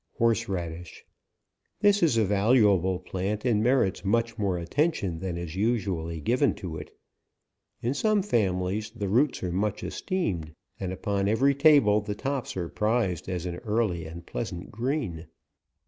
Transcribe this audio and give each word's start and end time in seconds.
HORSE 0.17 0.49
RADISH. 0.49 1.05
This 1.79 2.01
is 2.01 2.17
a 2.17 2.25
valuable 2.25 2.97
plant, 2.97 3.45
and 3.45 3.61
merits 3.61 4.03
much 4.03 4.35
more 4.35 4.57
attention 4.57 5.19
than 5.19 5.37
is 5.37 5.55
usually 5.55 6.19
given 6.19 6.55
to 6.55 6.75
it. 6.77 6.97
In 7.83 7.93
some 7.93 8.23
families 8.23 8.89
the 8.89 9.07
roots 9.07 9.43
are 9.43 9.51
much 9.51 9.83
esteemed, 9.83 10.53
and 10.79 10.91
upon 10.91 11.27
every 11.27 11.53
table, 11.53 12.01
the 12.01 12.15
tops 12.15 12.57
are 12.57 12.67
prized 12.67 13.29
as 13.29 13.45
an 13.45 13.57
early 13.57 14.07
and 14.07 14.25
pleasant 14.25 14.71
green. 14.71 15.27